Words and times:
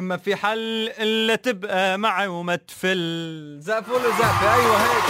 ما 0.00 0.16
في 0.16 0.36
حل 0.36 0.90
إلا 0.98 1.34
تبقى 1.36 1.98
معي 1.98 2.26
وما 2.26 2.56
تفل 2.56 3.56
زقف 3.60 3.88
ولا 3.88 4.08
زقفه 4.08 4.54
أيوه 4.54 4.76
هيك. 4.76 5.04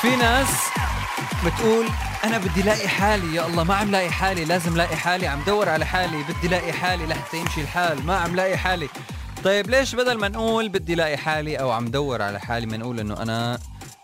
في 0.00 0.16
ناس 0.16 0.48
بتقول 1.46 1.86
أنا 2.24 2.38
بدي 2.38 2.62
لاقي 2.62 2.88
حالي 2.88 3.34
يا 3.34 3.46
الله 3.46 3.64
ما 3.64 3.74
عم 3.74 3.90
لاقي 3.90 4.10
حالي 4.10 4.44
لازم 4.44 4.76
لاقي 4.76 4.96
حالي 4.96 5.26
عم 5.26 5.42
دور 5.46 5.68
على 5.68 5.86
حالي 5.86 6.22
بدي 6.22 6.48
لاقي 6.48 6.72
حالي 6.72 7.06
لحتى 7.06 7.36
يمشي 7.36 7.60
الحال 7.60 8.06
ما 8.06 8.16
عم 8.16 8.36
لاقي 8.36 8.56
حالي. 8.56 8.88
طيب 9.44 9.70
ليش 9.70 9.94
بدل 9.94 10.18
ما 10.18 10.28
نقول 10.28 10.68
بدي 10.68 10.94
لاقي 10.94 11.16
حالي 11.16 11.56
أو 11.60 11.70
عم 11.70 11.88
دور 11.88 12.22
على 12.22 12.40
حالي 12.40 12.66
ما 12.66 12.76
نقول 12.76 13.00
إنه 13.00 13.22
أنا 13.22 13.58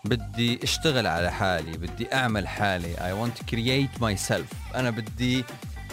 بدي 0.05 0.59
اشتغل 0.63 1.07
على 1.07 1.31
حالي 1.31 1.77
بدي 1.77 2.13
أعمل 2.13 2.47
حالي. 2.47 2.95
I 2.95 3.25
want 3.25 3.41
to 3.41 3.43
create 3.51 4.01
myself. 4.01 4.75
أنا 4.75 4.89
بدي 4.89 5.43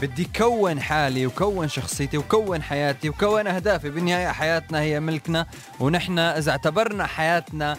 بدي 0.02 0.28
كون 0.36 0.80
حالي 0.80 1.26
وكون 1.26 1.68
شخصيتي 1.68 2.18
وكون 2.18 2.62
حياتي 2.62 3.08
وكون 3.08 3.46
أهدافي. 3.46 3.90
بالنهاية 3.90 4.28
حياتنا 4.28 4.80
هي 4.80 5.00
ملكنا 5.00 5.46
ونحن 5.80 6.18
إذا 6.18 6.50
اعتبرنا 6.50 7.06
حياتنا 7.06 7.78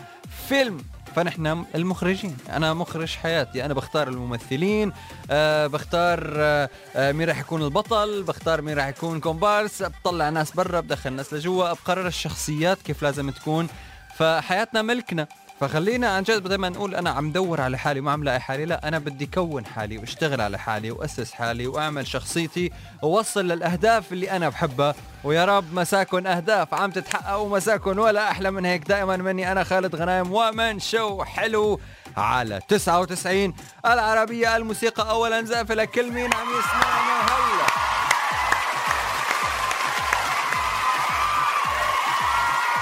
فيلم 0.50 0.78
فنحن 1.16 1.66
المخرجين. 1.76 2.38
أنا 2.50 2.74
مخرج 2.74 3.16
حياتي. 3.16 3.66
أنا 3.66 3.74
بختار 3.74 4.08
الممثلين 4.08 4.92
أه 5.32 5.68
بختار 5.68 6.34
أه, 6.36 6.70
آه، 6.96 7.12
مين 7.12 7.30
راح 7.30 7.40
يكون 7.40 7.64
البطل 7.64 8.24
بختار 8.24 8.62
مين 8.62 8.78
راح 8.78 8.88
يكون 8.88 9.20
كومبارس. 9.20 9.84
بطلع 9.84 10.30
ناس 10.30 10.52
برا 10.52 10.80
بدخل 10.80 11.14
ناس 11.14 11.34
لجوا 11.34 11.74
بقرر 11.74 12.08
الشخصيات 12.08 12.82
كيف 12.82 13.04
لازم 13.04 13.30
تكون. 13.30 13.68
فحياتنا 14.16 14.82
ملكنا. 14.82 15.28
فخلينا 15.60 16.10
عن 16.10 16.24
جد 16.24 16.44
بدل 16.44 16.56
ما 16.56 16.70
نقول 16.70 16.96
أنا 16.96 17.10
عم 17.10 17.32
دور 17.32 17.62
على 17.62 17.78
حالي 17.78 18.00
وما 18.00 18.12
عم 18.12 18.24
لاقي 18.24 18.40
حالي 18.40 18.66
لا 18.66 18.88
أنا 18.88 19.00
بدي 19.00 19.26
كون 19.26 19.66
حالي 19.66 19.98
وأشتغل 19.98 20.42
على 20.42 20.60
حالي 20.60 20.92
وأسس 20.92 21.32
حالي 21.32 21.68
وأعمل 21.68 22.08
شخصيتي 22.08 22.72
ووصل 23.02 23.48
للأهداف 23.48 24.14
اللي 24.14 24.32
أنا 24.32 24.50
بحبها. 24.50 24.96
ويا 25.24 25.46
رب 25.46 25.74
مساكن 25.74 26.28
أهداف 26.28 26.74
عم 26.74 26.92
تتحقق 26.92 27.36
ومساكن 27.36 28.00
ولا 28.00 28.32
أحلى 28.32 28.52
من 28.52 28.66
هيك. 28.66 28.88
دائما 28.88 29.18
مني 29.18 29.52
أنا 29.52 29.64
خالد 29.64 29.96
غنايم 29.96 30.34
ومن 30.34 30.80
شو 30.80 31.24
حلو 31.24 31.80
على 32.18 32.60
99 32.68 33.54
العربية 33.86 34.56
الموسيقى 34.56 35.10
اولا 35.10 35.42
زافلة 35.42 35.84
لكل 35.84 36.12
مين 36.12 36.34
عم 36.34 36.48
يسمعنا. 36.60 37.19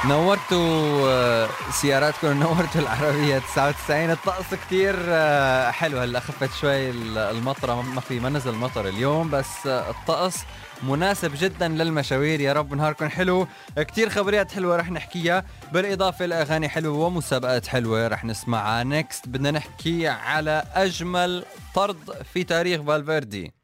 نورتوا 0.06 1.10
آه، 1.10 1.50
سياراتكم 1.72 2.28
نورتوا 2.40 2.82
العربية 2.82 3.40
99 3.40 4.12
الطقس 4.12 4.54
كتير 4.68 4.96
آه، 5.10 5.72
حلو. 5.72 6.00
هلا 6.00 6.20
خفت 6.20 6.50
شوي 6.62 6.90
المطرة 6.90 7.82
ما 7.82 8.02
في 8.02 8.20
ما 8.20 8.30
نزل 8.30 8.56
مطر 8.56 8.88
اليوم 8.88 9.30
بس 9.30 9.68
آه، 9.68 9.90
الطقس 9.90 10.38
مناسب 10.84 11.32
جدا 11.36 11.68
للمشاوير. 11.68 12.42
يا 12.42 12.54
رب 12.54 12.74
نهاركم 12.74 13.08
حلو. 13.10 13.48
كتير 13.78 14.10
خبريات 14.10 14.52
حلوة 14.52 14.76
رح 14.76 14.92
نحكيها. 14.92 15.44
بالإضافة 15.72 16.26
لأغاني 16.26 16.70
حلوة 16.70 16.98
ومسابقات 17.06 17.68
حلوة 17.68 18.08
رح 18.08 18.26
نسمعها. 18.26 18.84
Next 18.84 19.28
بدنا 19.28 19.52
نحكي 19.52 20.08
على 20.08 20.64
أجمل 20.74 21.46
طرد 21.76 21.98
في 22.34 22.44
تاريخ 22.44 22.82
فالفيردي. 22.82 23.57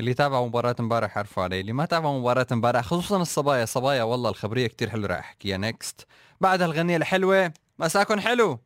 اللي 0.00 0.14
تابع 0.14 0.42
مباراة 0.42 0.76
امبارح 0.80 1.18
عرفوا 1.18 1.42
علي 1.42 1.60
اللي 1.60 1.72
ما 1.72 1.84
تابع 1.84 2.12
مباراة 2.12 2.46
امبارح 2.52 2.84
خصوصا 2.84 3.22
الصبايا 3.22 3.64
صبايا 3.64 4.02
والله 4.02 4.30
الخبرية 4.30 4.66
كتير 4.66 4.90
حلوة 4.90 5.06
راح 5.06 5.18
أحكيها 5.18 5.56
نكست 5.56 6.06
بعد 6.40 6.62
هالغنية 6.62 6.96
الحلوة 6.96 7.52
مساكن 7.78 8.20
حلو. 8.20 8.58